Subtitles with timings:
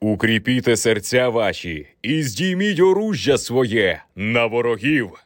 [0.00, 5.24] Укріпіте серця ваші і здійміть оружжя своє на ворогів.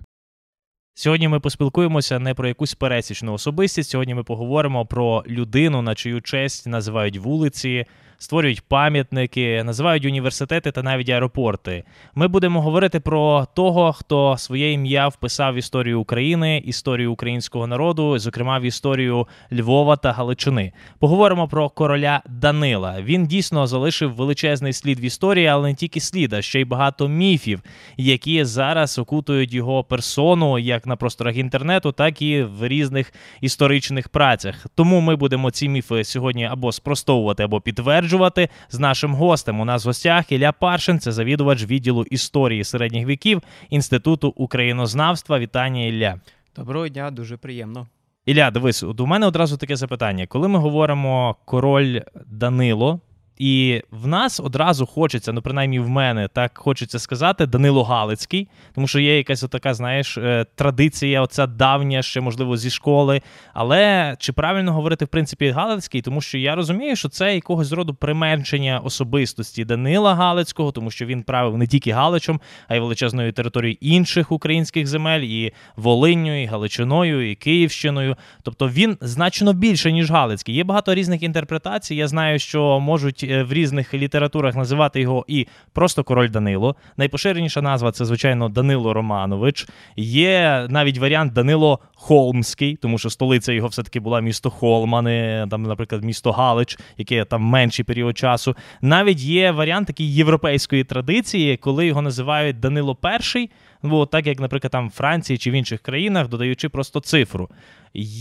[0.95, 3.90] Сьогодні ми поспілкуємося не про якусь пересічну особистість.
[3.90, 7.87] Сьогодні ми поговоримо про людину, на чию честь називають вулиці,
[8.22, 11.85] створюють пам'ятники, називають університети та навіть аеропорти.
[12.15, 18.19] Ми будемо говорити про того, хто своє ім'я вписав в історію України, історію українського народу,
[18.19, 20.73] зокрема в історію Львова та Галичини.
[20.98, 22.97] Поговоримо про короля Данила.
[23.02, 27.09] Він дійсно залишив величезний слід в історії, але не тільки слід, а ще й багато
[27.09, 27.62] міфів,
[27.97, 34.66] які зараз окутують його персону як на просторах інтернету, так і в різних історичних працях.
[34.75, 39.61] Тому ми будемо ці міфи сьогодні або спростовувати, або підтверджувати підтверджувати з нашим гостем.
[39.61, 45.38] У нас в гостях Ілля Паршин, це завідувач відділу історії середніх віків Інституту українознавства.
[45.38, 46.21] Вітання Ілля.
[46.57, 47.87] Доброго дня, дуже приємно.
[48.27, 50.27] Ілля, дивись, у мене одразу таке запитання.
[50.27, 53.01] Коли ми говоримо король Данило,
[53.42, 58.87] і в нас одразу хочеться, ну принаймні в мене так хочеться сказати, Данило Галицький, тому
[58.87, 63.23] що є якась така, знаєш, е, традиція, оця давня, ще можливо зі школи.
[63.54, 66.02] Але чи правильно говорити в принципі Галицький?
[66.02, 71.22] Тому що я розумію, що це якогось роду применшення особистості Данила Галицького, тому що він
[71.22, 77.30] правив не тільки Галичем, а й величезною територією інших українських земель, і Волинню, і Галичиною,
[77.30, 78.16] і Київщиною.
[78.42, 80.54] Тобто він значно більше ніж Галицький.
[80.54, 81.94] Є багато різних інтерпретацій.
[81.94, 83.31] Я знаю, що можуть.
[83.33, 86.77] Е, в різних літературах називати його і просто король Данило.
[86.97, 89.69] Найпоширеніша назва це, звичайно, Данило Романович.
[89.97, 95.62] Є навіть варіант Данило Холмський, тому що столиця його все-таки була місто Холм, не там,
[95.62, 98.56] наприклад, місто Галич, яке там менший період часу.
[98.83, 102.96] Навіть є варіант такої європейської традиції, коли його називають Данило
[103.36, 103.48] І,
[103.83, 107.48] ну, так як, наприклад, там в Франції чи в інших країнах, додаючи просто цифру.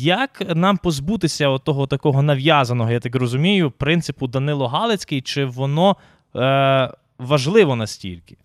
[0.04, 5.96] Як нам позбутися того такого нав'язаного, я так розумію, принципу Данило Галицький, чи воно
[6.36, 8.38] е, важливо настільки?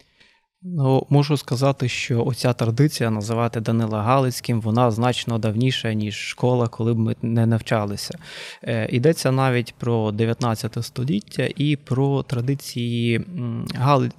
[0.68, 6.94] Ну, можу сказати, що оця традиція називати Данила Галицьким, вона значно давніша, ніж школа, коли
[6.94, 8.18] б ми не навчалися.
[8.62, 13.24] Е, Йдеться навіть про 19 століття і про традиції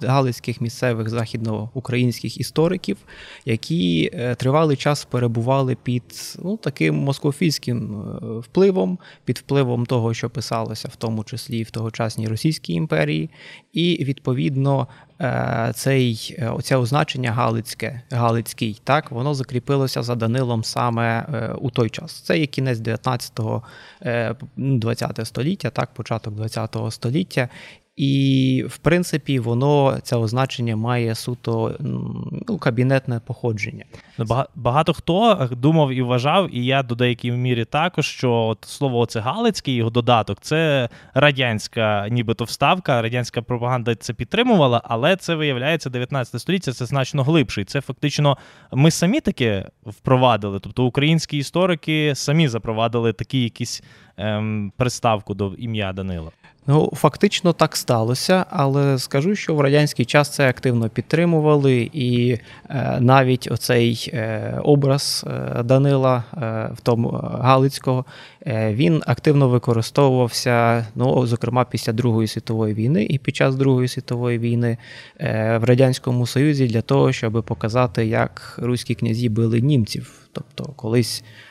[0.00, 2.96] галицьких місцевих західноукраїнських істориків,
[3.44, 10.30] які е, тривалий час перебували під ну, таким москофійським е, впливом, під впливом того, що
[10.30, 13.30] писалося в тому числі в тогочасній Російській імперії,
[13.72, 14.88] і відповідно
[15.74, 21.90] цей, е, Оце означення Галицьке, Галицький, так, воно закріпилося за Данилом саме е, у той
[21.90, 22.12] час.
[22.12, 23.62] Це є кінець 19-го,
[24.56, 27.48] 20 століття, так, початок 20-го століття.
[27.98, 31.74] І, в принципі, воно це означення має суто
[32.48, 33.84] ну, кабінетне походження.
[34.18, 38.98] Ну, багато хто думав і вважав, і я до деякій мірі також, що от слово
[38.98, 45.90] оце Галицький, його додаток, це радянська, нібито вставка, радянська пропаганда це підтримувала, але це виявляється
[45.90, 47.60] 19 століття, це значно глибше.
[47.60, 48.38] І Це фактично
[48.72, 50.60] ми самі таке впровадили.
[50.60, 53.82] Тобто українські історики самі запровадили такі якісь
[54.18, 56.30] ем, приставку до ім'я Данила.
[56.70, 62.98] Ну, фактично так сталося, але скажу, що в радянський час це активно підтримували, і е,
[63.00, 66.38] навіть оцей е, образ е, Данила, е,
[66.74, 67.08] в тому
[67.40, 68.04] Галицького,
[68.46, 74.38] е, він активно використовувався, ну, зокрема, після Другої світової війни і під час Другої світової
[74.38, 74.78] війни
[75.20, 80.14] е, в Радянському Союзі для того, щоб показати, як руські князі били німців.
[80.32, 81.47] Тобто колись Е,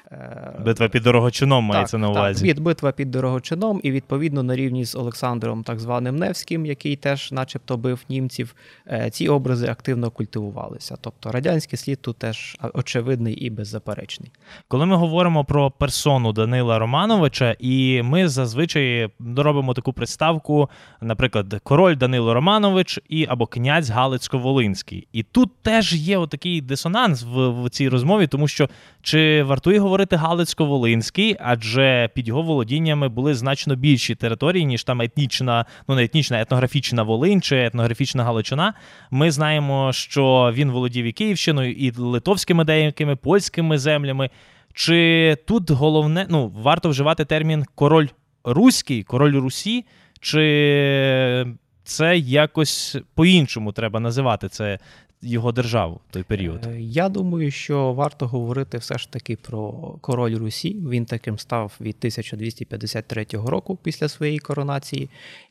[0.60, 2.54] битва під Дорогочином мається на увазі.
[2.54, 7.32] Так, Битва під Дорогочином, і відповідно на рівні з Олександром, так званим Невським, який теж,
[7.32, 8.56] начебто, бив німців,
[8.88, 10.98] е, ці образи активно культивувалися.
[11.02, 14.32] Тобто радянський слід тут теж очевидний і беззаперечний.
[14.68, 20.70] Коли ми говоримо про персону Данила Романовича, і ми зазвичай робимо таку представку,
[21.02, 25.08] наприклад, король Данило Романович і або князь Галицько-Волинський.
[25.14, 28.70] І тут теж є отакий дисонанс в, в цій розмові, тому що
[29.02, 35.02] чи вартує говорити говорити Галицько-Волинський, адже під його володіннями були значно більші території, ніж там
[35.02, 38.74] етнічна, ну не етнічна, етнографічна Волинь чи етнографічна Галичина.
[39.12, 44.30] Ми знаємо, що він володів і Київщиною, і литовськими деякими польськими землями.
[44.74, 48.08] Чи тут головне, ну варто вживати термін король
[48.44, 49.86] Руський, король Русі,
[50.22, 54.80] чи це якось по-іншому треба називати це
[55.22, 56.66] його державу той період?
[56.66, 59.72] Е, я думаю, що варто говорити все ж таки про
[60.02, 60.78] король Русі.
[60.90, 65.10] Він таким став від 1253 року після своєї коронації.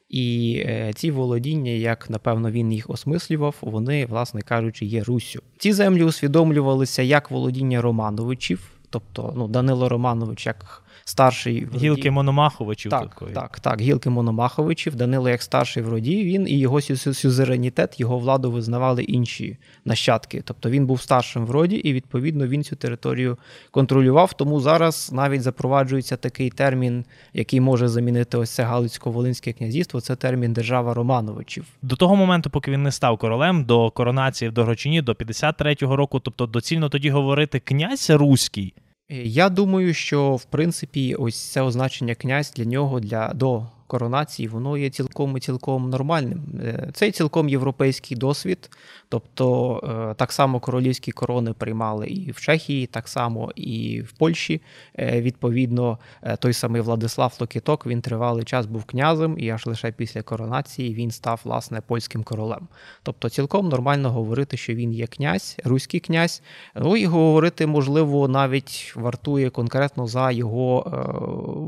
[0.09, 5.43] І е, ці володіння, як напевно він їх осмислював, вони, власне кажучи, є Руссю.
[5.59, 11.87] Ці землі усвідомлювалися як володіння Романовичів, тобто ну, Данило Романович як старший в роді.
[11.87, 12.91] Гілки Мономаховичів.
[12.91, 13.35] Так, такої.
[13.35, 14.95] так, так, гілки Мономаховичів.
[14.95, 20.43] Данило як старший в роді, він і його сю- сюзеренітет, його владу визнавали інші нащадки.
[20.45, 23.39] Тобто він був старшим в роді, і відповідно він цю територію
[23.71, 24.33] контролював.
[24.33, 27.05] Тому зараз навіть запроваджується такий термін,
[27.35, 30.01] який може замінити ось це Галицько-Волинське князівство.
[30.01, 31.65] Це термін держава Романовичів.
[31.83, 36.21] До того моменту, поки він не став королем, до коронації в Дорогочині, до 53-го року,
[36.21, 38.75] тобто доцільно тоді говорити князь руський.
[39.09, 44.77] Я думаю, що в принципі ось це означення князь для нього для до коронації, воно
[44.77, 46.43] є цілком і цілком нормальним.
[46.63, 48.71] Е, Це цілком європейський досвід.
[49.09, 49.77] Тобто
[50.11, 54.63] е, так само королівські корони приймали і в Чехії, так само і в Польщі.
[54.99, 55.99] Е, Відповідно,
[56.39, 61.11] той самий Владислав Локіток він тривалий час був князем, і аж лише після коронації він
[61.11, 62.69] став власне польським королем.
[63.03, 66.43] Тобто, цілком нормально говорити, що він є князь, руський князь.
[66.75, 70.87] Ну і говорити, можливо, навіть вартує конкретно за його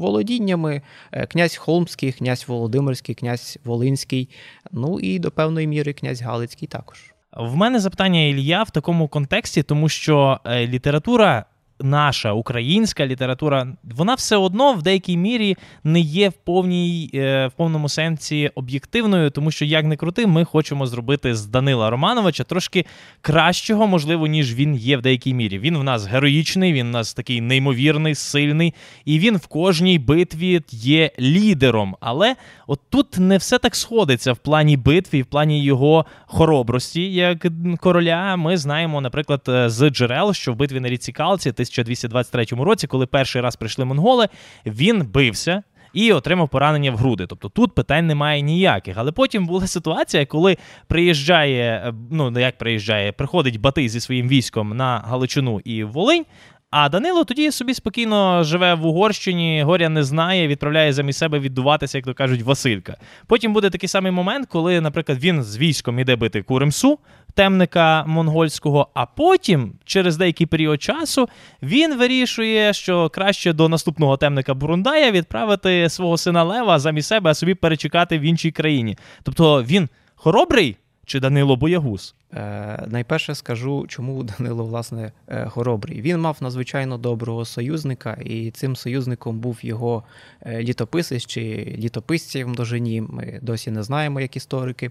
[0.01, 0.83] володіннями.
[1.29, 4.29] Князь Холмський, князь Володимирський, князь Волинський,
[4.73, 6.99] ну і до певної міри князь Галицький також.
[7.37, 11.45] В мене запитання Ілля в такому контексті, тому що е, література.
[11.81, 17.53] Наша українська література, вона все одно в деякій мірі не є в повній е, в
[17.53, 22.85] повному сенсі об'єктивною, тому що як не крути, ми хочемо зробити з Данила Романовича трошки
[23.21, 25.59] кращого, можливо, ніж він є в деякій мірі.
[25.59, 28.75] Він в нас героїчний, він в нас такий неймовірний, сильний,
[29.05, 31.97] і він в кожній битві є лідером.
[32.01, 32.37] Але
[32.67, 37.47] от тут не все так сходиться в плані битві, в плані його хоробрості, як
[37.81, 38.37] короля.
[38.37, 43.07] Ми знаємо, наприклад, е, з джерел, що в битві на річці Калці, 1223 році, коли
[43.07, 44.29] перший раз прийшли монголи,
[44.67, 45.63] він бився.
[45.93, 47.27] І отримав поранення в груди.
[47.27, 48.97] Тобто тут питань немає ніяких.
[48.99, 50.57] Але потім була ситуація, коли
[50.87, 56.25] приїжджає, ну ну як приїжджає, приходить Батий зі своїм військом на Галичину і Волинь.
[56.71, 61.99] А Данило тоді собі спокійно живе в Угорщині, горя не знає, відправляє замість себе віддуватися,
[61.99, 62.97] як то кажуть, Василька.
[63.27, 66.99] Потім буде такий самий момент, коли, наприклад, він з військом іде бити Куримсу,
[67.35, 71.29] темника монгольського, а потім, через деякий період часу,
[71.63, 77.35] він вирішує, що краще до наступного темника Бурундая відправити свого сина Лева замість себе, а
[77.35, 78.99] собі перечекати в іншій країні.
[79.23, 80.77] Тобто він хоробрий
[81.09, 82.15] чи Данило Боягуз?
[82.33, 86.01] Е, найперше скажу, чому Данило власне е, хоробрий.
[86.01, 90.05] Він мав надзвичайно доброго союзника, і цим союзником був його
[90.43, 91.41] е, літописець чи
[91.79, 93.01] літописці в множині.
[93.01, 94.91] Ми досі не знаємо, як історики.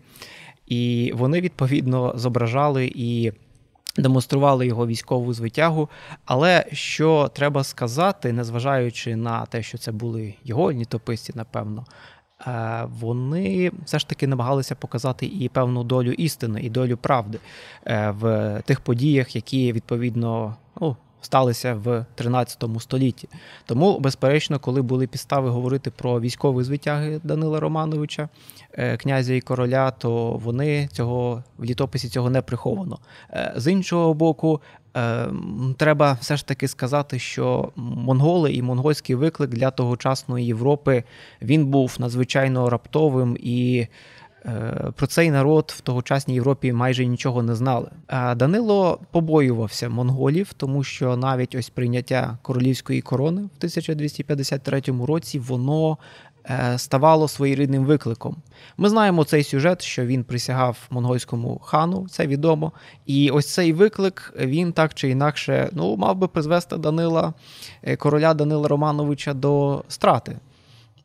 [0.68, 3.31] І вони відповідно зображали і.
[4.00, 5.90] Демонстрували його військову звитягу,
[6.25, 11.86] але що треба сказати, незважаючи на те, що це були його літописці, напевно,
[13.00, 17.39] вони все ж таки намагалися показати і певну долю істини, і долю правди
[17.86, 23.30] е, в тих подіях, які відповідно ну, сталися в 13 столітті.
[23.66, 28.30] Тому, безперечно, коли були підстави говорити про військові звитяги Данила Романовича,
[28.74, 33.00] е, князя і короля, то вони цього в літописі цього не приховано.
[33.30, 34.87] Е, З іншого боку, е,
[35.78, 41.04] треба все ж таки сказати, що монголи і монгольський виклик для тогочасної Європи
[41.42, 43.88] він був надзвичайно раптовим і.
[44.46, 47.90] е, Про цей народ в тогочасній Європі майже нічого не знали.
[48.36, 56.27] Данило побоювався монголів, тому що навіть ось прийняття королівської корони в 1253 році воно е,
[56.78, 58.36] ставало своєрідним викликом.
[58.78, 62.71] Ми знаємо цей сюжет, що він присягав монгольському хану, це відомо.
[63.06, 67.33] І ось цей виклик він так чи інакше ну, мав би призвести Данила,
[67.83, 70.38] е, короля Данила Романовича до страти.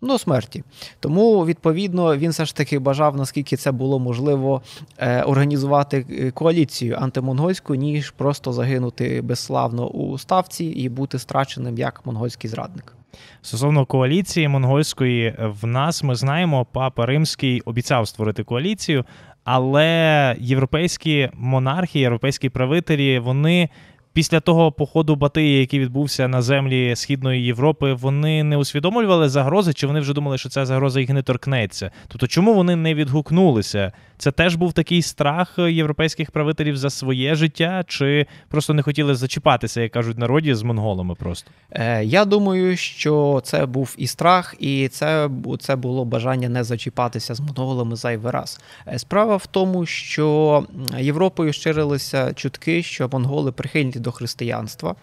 [0.04, 0.64] Ну, смерті.
[1.00, 4.62] Тому, відповідно, він все ж таки бажав, наскільки це було можливо,
[4.98, 12.06] е, організувати е, коаліцію антимонгольську, ніж просто загинути безславно у ставці і бути страченим як
[12.06, 12.94] монгольський зрадник.
[13.42, 19.04] Стосовно коаліції монгольської, в нас ми знаємо, папа Римський обіцяв створити коаліцію,
[19.44, 23.68] але європейські монархи, європейські правителі, вони.
[24.12, 29.86] Після того походу Батия, який відбувся на землі Східної Європи, вони не усвідомлювали загрози, чи
[29.86, 31.90] вони вже думали, що ця загроза їх не торкнеться.
[32.08, 33.92] Тобто, чому вони не відгукнулися?
[34.18, 39.80] Це теж був такий страх європейських правителів за своє життя, чи просто не хотіли зачіпатися,
[39.80, 41.50] як кажуть народі, з монголами просто.
[41.70, 47.34] Е, Я думаю, що це був і страх, і це, це було бажання не зачіпатися
[47.34, 48.60] з монголами зайвий раз.
[48.88, 50.64] Е, Справа в тому, що
[50.98, 54.96] Європою ширилися чутки, що монголи прихильні до християнства.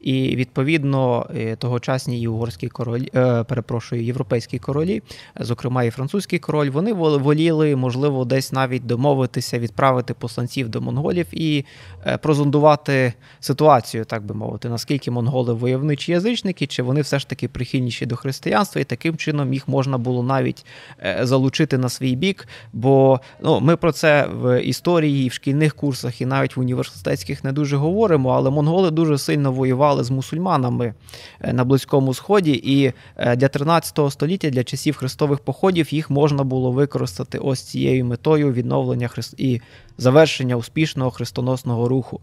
[0.00, 3.08] І відповідно е, тогочасні і угорські королі,
[3.48, 5.02] перепрошую, європейські королі,
[5.40, 10.80] е, зокрема і французький король, вони вол- воліли, можливо, десь навіть домовитися, відправити посланців до
[10.80, 11.64] монголів і
[12.06, 17.48] е, прозондувати ситуацію, так би мовити, наскільки монголи войовничі язичники, чи вони все ж таки
[17.48, 20.66] прихильніші до християнства, і таким чином їх можна було навіть
[21.04, 22.48] е, залучити на свій бік.
[22.72, 27.52] Бо ну, ми про це в історії, в шкільних курсах, і навіть в університетських не
[27.52, 30.94] дуже говоримо, але монголи дуже сильно воювали з мусульманами
[31.40, 32.92] е, на Близькому Сході, і
[33.36, 39.08] для 13 століття, для часів хрестових походів, їх можна було використати ось цією метою відновлення
[39.08, 39.34] христ...
[39.38, 39.60] і
[40.00, 42.20] завершення успішного хрестоносного руху.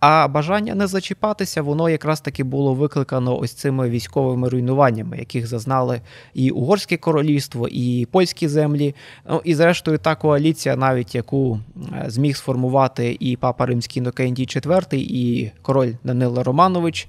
[0.00, 6.00] А бажання не зачіпатися, воно якраз таки було викликано ось цими військовими руйнуваннями, яких зазнали
[6.34, 8.94] і Угорське королівство, і польські землі.
[9.30, 11.60] Ну і зрештою, та коаліція, навіть яку
[11.92, 17.07] е, зміг сформувати і папа Римський Інокентій IV, і король Данила Романович.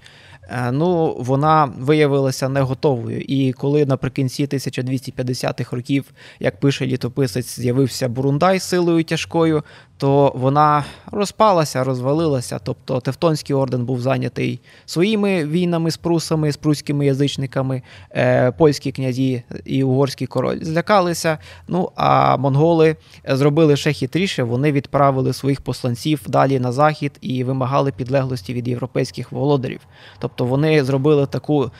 [0.49, 3.21] Е, ну, вона виявилася не готовою.
[3.21, 9.63] І коли наприкінці 1250-х років, як пише літописець, з'явився Бурундай силою тяжкою,
[9.99, 12.59] то вона розпалася, розвалилася.
[12.63, 19.43] Тобто Тевтонський орден був зайнятий своїми війнами з прусами, з пруськими язичниками, е, польські князі
[19.65, 21.37] і угорський король злякалися.
[21.67, 22.95] Ну а монголи
[23.27, 24.43] зробили ще хитріше.
[24.43, 29.81] Вони відправили своїх посланців далі на захід і вимагали підлеглості від європейських володарів.
[30.19, 31.71] Тобто вони зробили таку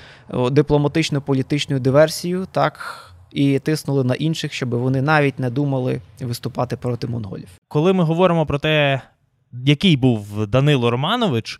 [0.51, 7.07] дипломатичну політичну диверсію, так і тиснули на інших, щоб вони навіть не думали виступати проти
[7.07, 7.49] монголів.
[7.67, 9.01] Коли ми говоримо про те,
[9.65, 11.59] який був Данило Романович.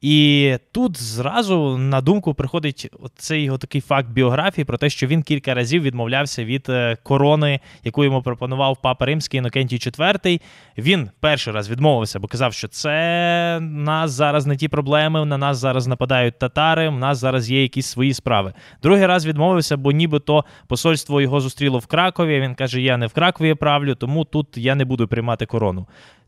[0.00, 5.22] І тут зразу на думку приходить цей його такий факт біографії про те, що він
[5.22, 10.40] кілька разів відмовлявся від е, корони, яку йому пропонував папа Римський Інокентій IV.
[10.78, 15.58] Він перший раз відмовився, бо казав, що це нас зараз не ті проблеми, на нас
[15.58, 18.52] зараз нападають татари, в нас зараз є якісь свої справи.
[18.82, 22.40] Другий раз відмовився, бо нібито посольство його зустріло в Кракові.
[22.40, 25.86] Він каже: Я не в Кракові правлю, тому тут я не буду приймати корону.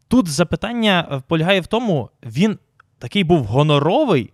[0.08, 2.58] Тут запитання е, полягає в тому, він
[3.00, 4.32] такий був гоноровий,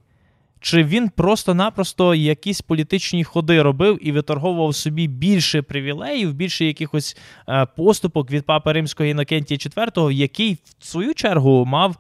[0.61, 7.17] чи він просто-напросто якісь політичні ходи робив і виторговував собі більше привілеїв, більше якихось
[7.49, 11.97] е, поступок від папи Римського Інокентія IV, який в свою чергу мав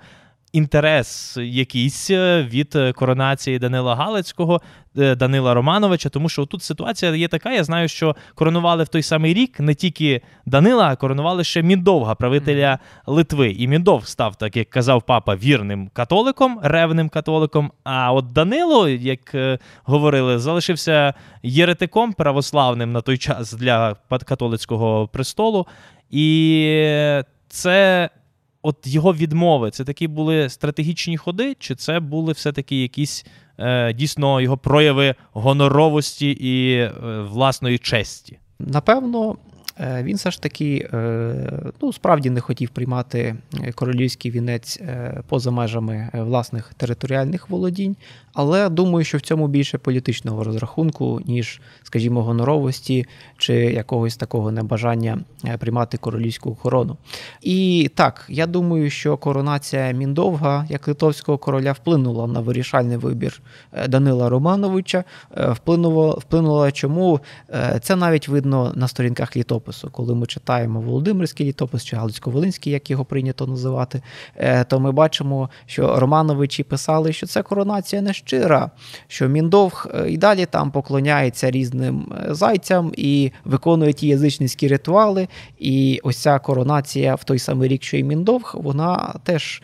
[0.56, 4.60] інтерес якийсь е, від е, коронації Данила Галицького,
[4.98, 7.52] е, Данила Романовича, тому що тут ситуація є така.
[7.52, 12.14] Я знаю, що коронували в той самий рік не тільки Данила, а коронували ще Міндовга,
[12.14, 13.50] правителя Литви.
[13.50, 17.72] І Міндовг став, так як казав папа, вірним католиком, ревним католиком.
[17.84, 19.36] А от Данило, як
[19.84, 23.96] говорили, залишився єретиком православним на той час для
[24.26, 25.66] католицького престолу.
[26.10, 28.10] І це
[28.66, 33.26] от його відмови це такі були стратегічні ходи, чи це були все-таки якісь
[33.58, 36.92] е, дійсно його прояви гоноровості і е,
[37.30, 38.38] власної честі?
[38.58, 39.36] Напевно,
[39.80, 44.80] він все ж таки е, ну, справді не хотів приймати е, королівський вінець
[45.28, 47.96] поза межами власних територіальних володінь,
[48.34, 53.06] але думаю, що в цьому більше політичного розрахунку, ніж, скажімо, гоноровості
[53.38, 55.18] чи якогось такого небажання
[55.58, 56.96] приймати королівську корону.
[57.42, 63.40] І так, я думаю, що коронація Міндовга як литовського короля вплинула на вирішальний вибір
[63.88, 65.04] Данила Романовича.
[65.36, 67.20] Вплинула, вплинула чому
[67.80, 69.90] це навіть видно на сторінках літопису літопису.
[69.90, 74.02] Коли ми читаємо Володимирський літопис чи Галицько-Волинський, як його прийнято називати,
[74.36, 78.70] е, то ми бачимо, що Романовичі писали, що це коронація не щира,
[79.08, 85.28] що Міндовг е, і далі там поклоняється різним е, зайцям і виконує ті язичницькі ритуали.
[85.58, 89.62] І ось ця коронація в той самий рік, що і Міндовг, вона теж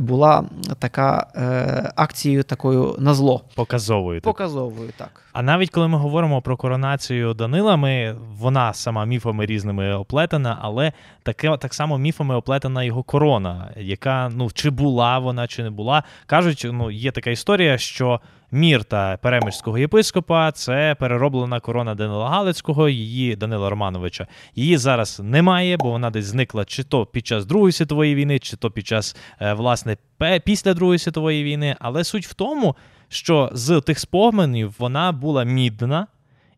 [0.00, 0.44] була
[0.78, 3.44] така е, акцією такою на зло.
[3.54, 4.20] Показовою.
[4.20, 5.22] Показовою, так.
[5.32, 10.92] А навіть коли ми говоримо про коронацію Данила, ми, вона сама міфами різними оплетена, але
[11.22, 16.02] таке, так само міфами оплетена його корона, яка ну чи була вона, чи не була.
[16.26, 18.20] Кажуть, ну є така історія, що
[18.54, 24.26] Мірта Перемишського єпископа це перероблена корона Данила Галицького, її Данила Романовича.
[24.54, 28.56] Її зараз немає, бо вона десь зникла чи то під час Другої світової війни, чи
[28.56, 29.96] то під час е, власне
[30.44, 31.76] після Другої світової війни.
[31.80, 32.76] Але суть в тому,
[33.08, 36.06] що з тих споменів вона була мідна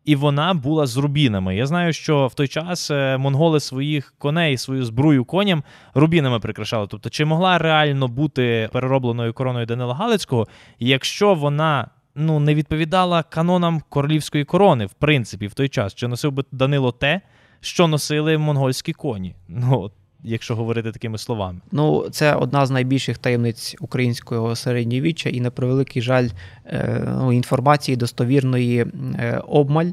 [0.05, 1.55] і вона була з рубінами.
[1.55, 6.87] Я знаю, що в той час е, монголи своїх коней, свою збрую коням рубінами прикрашали.
[6.87, 10.47] Тобто, чи могла реально бути переробленою короною Данила Галицького,
[10.79, 16.31] якщо вона ну не відповідала канонам королівської корони, в принципі, в той час, чи носив
[16.31, 17.21] би Данило те,
[17.61, 19.35] що носили монгольські коні?
[19.47, 19.91] Ну
[20.25, 21.59] якщо говорити такими словами.
[21.71, 26.29] Ну, це одна з найбільших таємниць українського середньовіччя, і на превеликий жаль,
[26.65, 28.79] е, ну, інформації достовірної
[29.19, 29.91] е, обмаль.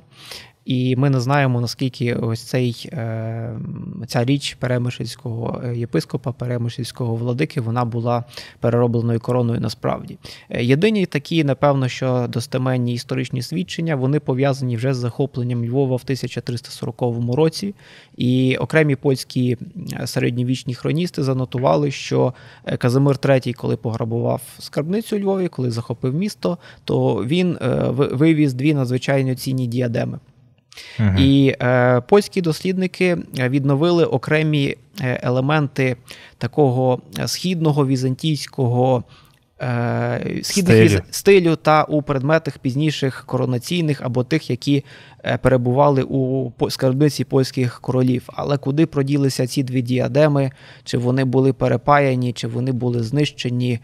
[0.65, 3.59] І ми не знаємо, наскільки ось цей, е,
[4.07, 8.25] ця річ перемишльського е, єпископа, перемишльського владики, вона була
[8.61, 10.19] переробленою короною насправді.
[10.51, 16.03] Е, Єдині такі, напевно, що достеменні історичні свідчення, вони пов'язані вже з захопленням Львова в
[16.05, 17.75] 1340 році.
[18.17, 19.57] І окремі польські
[19.93, 22.35] е, середньовічні хроністи занотували, що
[22.79, 27.59] Казимир III, коли пограбував скарбницю Львові, коли захопив місто, то він
[27.91, 30.19] вивіз дві надзвичайно цінні діадеми.
[31.19, 35.97] І е, польські дослідники е, відновили окремі е, елементи
[36.39, 39.05] такого е, східного візантійського.
[39.63, 40.89] е, Східних Стилю.
[41.01, 44.85] віз- стилю та у предметах пізніших коронаційних або тих, які
[45.43, 48.29] перебували у скарбниці польських королів.
[48.35, 50.51] Але куди проділися ці дві діадеми,
[50.85, 53.79] чи вони були перепаяні, чи вони були знищені,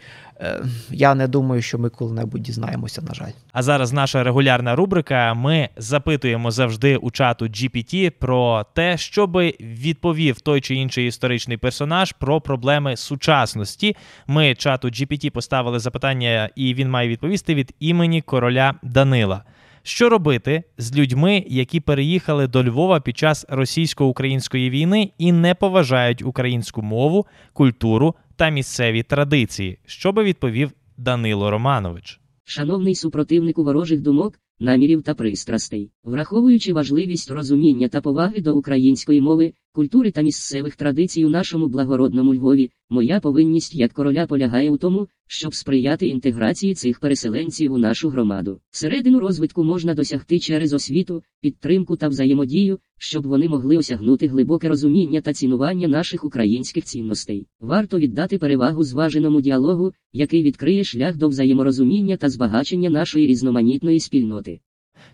[0.91, 3.31] я не думаю, що ми коли-небудь дізнаємося, на жаль.
[3.53, 5.35] А зараз наша регулярна рубрика.
[5.35, 12.13] Ми запитуємо завжди у чату GPT про те, щоб відповів той чи інший історичний персонаж
[12.13, 13.97] про проблеми сучасності.
[14.27, 19.43] Ми чату GPT поставили запитання, і він має відповісти від імені короля Данила.
[19.83, 26.23] Що робити з людьми, які переїхали до Львова під час російсько-української війни і не поважають
[26.23, 29.79] українську мову, культуру та місцеві традиції?
[29.87, 32.21] Що би відповів Данило Романович?
[32.45, 39.53] Шановний супротивнику ворожих думок, намірів та пристрастей, враховуючи важливість розуміння та поваги до української мови,
[39.79, 45.09] культури та місцевих традицій у нашому благородному Львові, моя повинність як короля полягає у тому,
[45.27, 48.61] щоб сприяти інтеграції цих переселенців у нашу громаду.
[48.71, 55.21] Середину розвитку можна досягти через освіту, підтримку та взаємодію, щоб вони могли осягнути глибоке розуміння
[55.21, 57.47] та цінування наших українських цінностей.
[57.61, 64.61] Варто віддати перевагу зваженому діалогу, який відкриє шлях до взаєморозуміння та збагачення нашої різноманітної спільноти.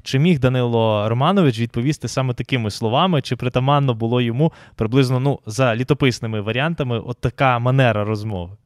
[0.03, 5.77] Чи міг Данило Романович відповісти саме такими словами, чи притаманно було йому приблизно ну за
[5.77, 8.57] літописними варіантами от така манера розмови?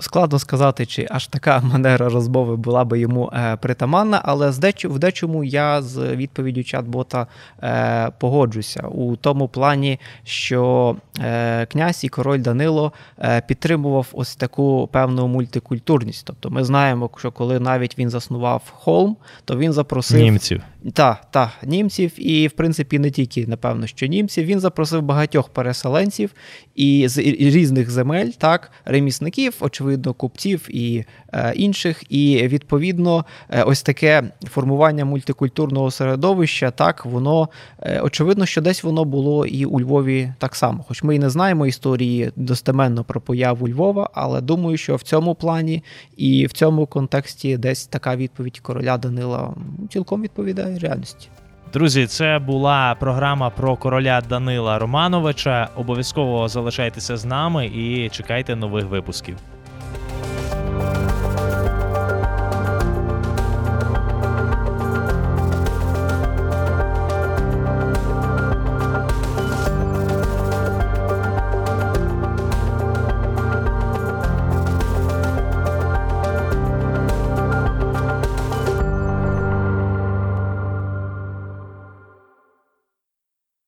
[0.00, 4.50] Складно сказати, чи аж така манера розмови була би йому е, притаманна, але
[4.84, 7.26] в дечому я з відповіддю чат-бота
[7.62, 12.92] е, погоджуся у тому плані, що е, князь і король Данило
[13.46, 16.26] підтримував ось таку певну мультикультурність.
[16.26, 20.62] Тобто ми знаємо, що коли навіть він заснував холм, то він запросив Німців.
[20.92, 24.44] та, та, німців, і в принципі не тільки, напевно, що німців.
[24.44, 26.30] Він запросив багатьох переселенців
[26.74, 32.12] і з різних земель, так, ремісників, очевидно, купців і е, інших.
[32.12, 37.48] І відповідно, е, ось таке формування мультикультурного середовища, так, воно
[37.80, 40.84] е, очевидно, що десь воно було і у Львові так само.
[40.88, 45.34] Хоч ми і не знаємо історії достеменно про появу Львова, але думаю, що в цьому
[45.34, 45.82] плані
[46.16, 49.54] і в цьому контексті десь така відповідь короля Данила
[49.90, 51.28] цілком відповідає реальності.
[51.72, 55.68] Друзі, це була програма про короля Данила Романовича.
[55.76, 59.36] Обов'язково залишайтеся з нами і чекайте нових випусків.